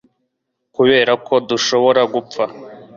kubera 0.75 1.13
ko 1.25 1.33
dushobora 1.49 2.01
gupfa 2.13 2.43